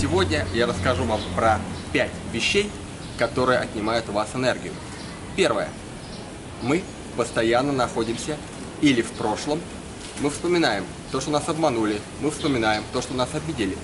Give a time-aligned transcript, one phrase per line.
[0.00, 1.58] Сегодня я расскажу вам про
[1.92, 2.70] 5 вещей,
[3.18, 4.72] которые отнимают у вас энергию.
[5.34, 5.68] Первое.
[6.62, 6.84] Мы
[7.16, 8.36] постоянно находимся
[8.80, 9.60] или в прошлом,
[10.20, 13.76] мы вспоминаем то, что нас обманули, мы вспоминаем то, что нас обидели.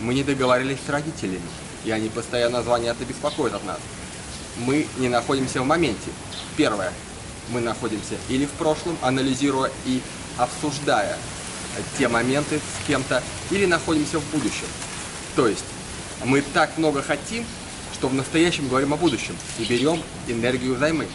[0.00, 1.42] Мы не договорились с родителями,
[1.84, 3.78] и они постоянно звонят и беспокоят от нас.
[4.56, 6.10] Мы не находимся в моменте.
[6.56, 6.94] Первое.
[7.50, 10.00] Мы находимся или в прошлом, анализируя и
[10.38, 11.18] обсуждая
[11.98, 14.66] те моменты с кем-то, или находимся в будущем.
[15.38, 15.64] То есть
[16.24, 17.44] мы так много хотим,
[17.94, 21.06] что в настоящем говорим о будущем и берем энергию взаймы.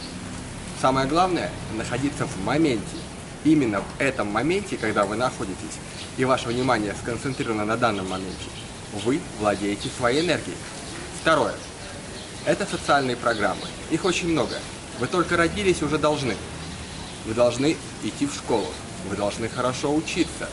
[0.81, 2.95] Самое главное– находиться в моменте.
[3.43, 5.77] Именно в этом моменте, когда вы находитесь,
[6.15, 8.45] и ваше внимание сконцентрировано на данном моменте,
[9.03, 10.55] вы владеете своей энергией.
[11.21, 11.55] Второе.
[12.45, 13.67] Это социальные программы.
[13.91, 14.55] Их очень много.
[14.99, 16.37] Вы только родились, уже должны.
[17.25, 18.67] Вы должны идти в школу.
[19.09, 20.47] Вы должны хорошо учиться.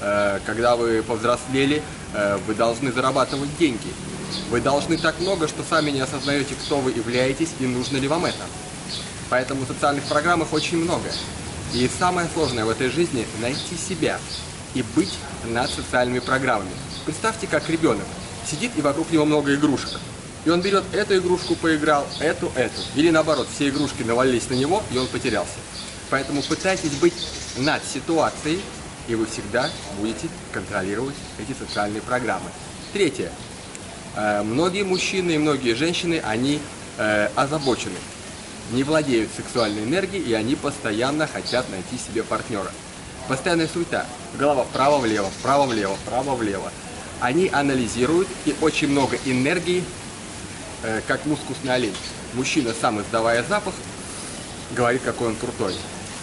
[0.00, 1.82] Э, когда вы повзрослели,
[2.46, 3.88] вы должны зарабатывать деньги.
[4.50, 8.24] Вы должны так много, что сами не осознаете, кто вы являетесь и нужно ли вам
[8.24, 8.44] это.
[9.28, 11.08] Поэтому социальных программ их очень много.
[11.72, 14.18] И самое сложное в этой жизни– найти себя
[14.74, 15.12] и быть
[15.44, 16.70] над социальными программами.
[17.04, 18.04] Представьте, как ребенок
[18.48, 20.00] сидит и вокруг него много игрушек.
[20.44, 22.80] И он берет эту игрушку, поиграл, эту, эту.
[22.94, 25.58] Или наоборот, все игрушки навалились на него, и он потерялся.
[26.08, 27.14] Поэтому пытайтесь быть
[27.58, 28.60] над ситуацией,
[29.10, 32.48] и вы всегда будете контролировать эти социальные программы.
[32.92, 33.32] Третье.
[34.14, 36.60] Э, многие мужчины и многие женщины, они
[36.96, 37.98] э, озабочены,
[38.70, 42.70] не владеют сексуальной энергией, и они постоянно хотят найти себе партнера.
[43.26, 44.06] Постоянная суета.
[44.38, 46.70] Голова вправо-влево, вправо-влево, вправо-влево.
[47.18, 49.82] Они анализируют, и очень много энергии,
[50.84, 51.96] э, как мускусный олень.
[52.34, 53.74] Мужчина, сам издавая запах,
[54.70, 55.74] говорит, какой он крутой.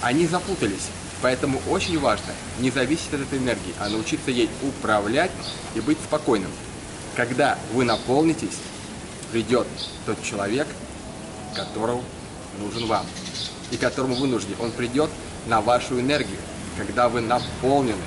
[0.01, 0.87] Они запутались.
[1.21, 5.31] Поэтому очень важно не зависеть от этой энергии, а научиться ей управлять
[5.75, 6.51] и быть спокойным.
[7.15, 8.57] Когда вы наполнитесь,
[9.31, 9.67] придет
[10.05, 10.67] тот человек,
[11.55, 12.03] которого
[12.59, 13.05] нужен вам
[13.71, 14.55] и которому вы нужны.
[14.59, 15.09] Он придет
[15.47, 16.37] на вашу энергию,
[16.77, 18.03] когда вы наполнены,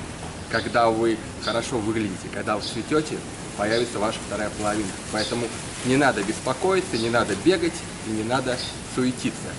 [0.49, 3.17] когда вы хорошо выглядите, когда вы цветете,
[3.57, 4.89] появится ваша вторая половина.
[5.11, 5.47] Поэтому
[5.85, 7.73] не надо беспокоиться, не надо бегать
[8.07, 8.57] и не надо
[8.95, 9.49] суетиться.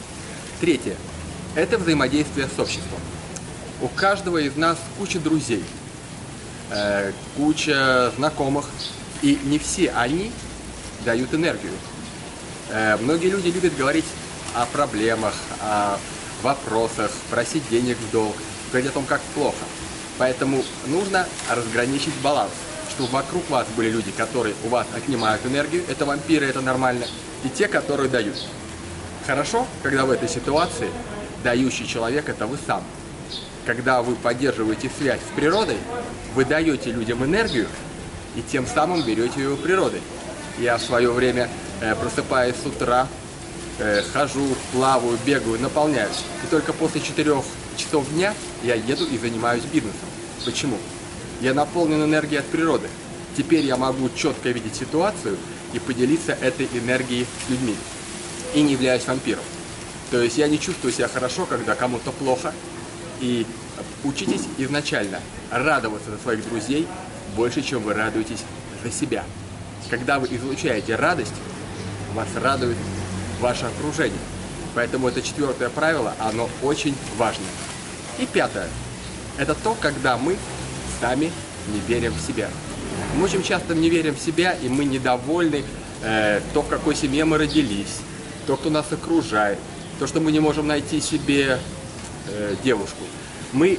[0.60, 0.96] Третье.
[1.54, 2.98] Это взаимодействие с обществом.
[3.82, 5.64] У каждого из нас куча друзей,
[6.70, 8.66] э, куча знакомых,
[9.22, 10.30] и не все они
[11.04, 11.72] дают энергию.
[12.70, 14.04] Э, многие люди любят говорить
[14.54, 15.98] о проблемах, о
[16.44, 18.36] вопросах, просить денег в долг,
[18.70, 19.64] говорить о том, как плохо.
[20.16, 22.52] Поэтому нужно разграничить баланс,
[22.90, 27.06] чтобы вокруг вас были люди, которые у вас отнимают энергию, это вампиры, это нормально,
[27.42, 28.36] и те, которые дают.
[29.26, 30.88] Хорошо, когда в этой ситуации
[31.42, 32.84] дающий человек– это вы сам
[33.66, 35.76] когда вы поддерживаете связь с природой,
[36.34, 37.66] вы даете людям энергию
[38.36, 40.00] и тем самым берете ее у природы.
[40.58, 41.48] Я в свое время,
[41.80, 43.08] э, просыпаясь с утра,
[43.78, 46.24] э, хожу, плаваю, бегаю, наполняюсь.
[46.44, 47.42] И только после 4
[47.76, 50.08] часов дня я еду и занимаюсь бизнесом.
[50.44, 50.78] Почему?
[51.40, 52.88] Я наполнен энергией от природы.
[53.36, 55.36] Теперь я могу четко видеть ситуацию
[55.72, 57.76] и поделиться этой энергией с людьми.
[58.54, 59.42] И не являюсь вампиром.
[60.10, 62.52] То есть я не чувствую себя хорошо, когда кому-то плохо,
[63.22, 63.46] и
[64.04, 66.86] учитесь изначально радоваться за своих друзей
[67.36, 68.44] больше, чем вы радуетесь
[68.84, 69.24] за себя.
[69.88, 71.32] Когда вы излучаете радость,
[72.14, 72.76] вас радует
[73.40, 74.18] ваше окружение.
[74.74, 77.44] Поэтому это четвертое правило, оно очень важно.
[78.18, 78.68] И пятое.
[79.38, 80.36] Это то, когда мы
[81.00, 81.30] сами
[81.72, 82.48] не верим в себя.
[83.16, 85.64] Мы очень часто не верим в себя, и мы недовольны
[86.02, 88.00] э, то, в какой семье мы родились,
[88.46, 89.58] то, кто нас окружает,
[89.98, 91.58] то, что мы не можем найти себе
[92.28, 93.04] э, девушку.
[93.52, 93.78] Мы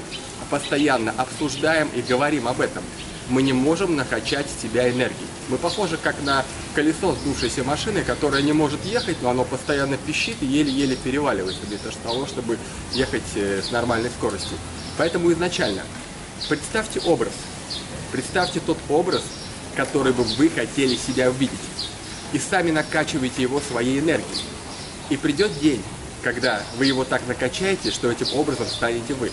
[0.49, 2.83] постоянно обсуждаем и говорим об этом.
[3.29, 5.27] Мы не можем накачать себя энергией.
[5.49, 6.43] Мы похожи как на
[6.75, 11.77] колесо сдувшейся машины, которая не может ехать, но оно постоянно пищит и еле-еле переваливается для
[12.03, 12.57] того, чтобы
[12.91, 14.57] ехать э, с нормальной скоростью.
[14.97, 15.83] Поэтому изначально
[16.49, 17.33] представьте образ.
[18.11, 19.23] Представьте тот образ,
[19.75, 21.57] который бы вы хотели себя увидеть.
[22.31, 24.43] И сами накачивайте его своей энергией.
[25.09, 25.81] И придет день,
[26.23, 29.31] когда вы его так накачаете, что этим образом станете вы.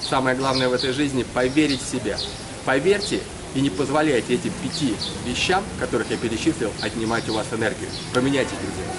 [0.00, 2.18] Самое главное в этой жизни– поверить в себя.
[2.64, 3.20] Поверьте
[3.54, 4.94] и не позволяйте этим пяти
[5.26, 7.90] вещам, которых я перечислил, отнимать у вас энергию.
[8.14, 8.90] Поменяйте, друзья.